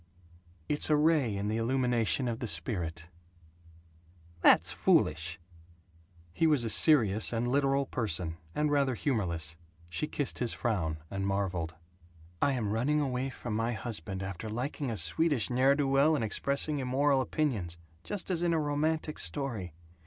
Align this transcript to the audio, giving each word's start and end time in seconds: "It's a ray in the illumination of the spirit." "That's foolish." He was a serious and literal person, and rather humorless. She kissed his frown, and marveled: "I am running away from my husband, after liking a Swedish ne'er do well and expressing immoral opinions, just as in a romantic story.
"It's 0.67 0.89
a 0.89 0.95
ray 0.95 1.37
in 1.37 1.47
the 1.47 1.57
illumination 1.57 2.27
of 2.27 2.39
the 2.39 2.47
spirit." 2.47 3.07
"That's 4.41 4.71
foolish." 4.71 5.39
He 6.33 6.47
was 6.47 6.63
a 6.65 6.71
serious 6.71 7.31
and 7.31 7.47
literal 7.47 7.85
person, 7.85 8.37
and 8.55 8.71
rather 8.71 8.95
humorless. 8.95 9.57
She 9.89 10.07
kissed 10.07 10.39
his 10.39 10.53
frown, 10.53 10.97
and 11.11 11.27
marveled: 11.27 11.75
"I 12.41 12.53
am 12.53 12.71
running 12.71 12.99
away 12.99 13.29
from 13.29 13.55
my 13.55 13.73
husband, 13.73 14.23
after 14.23 14.49
liking 14.49 14.89
a 14.89 14.97
Swedish 14.97 15.51
ne'er 15.51 15.75
do 15.75 15.87
well 15.87 16.15
and 16.15 16.23
expressing 16.23 16.79
immoral 16.79 17.21
opinions, 17.21 17.77
just 18.03 18.31
as 18.31 18.41
in 18.41 18.53
a 18.53 18.59
romantic 18.59 19.19
story. 19.19 19.71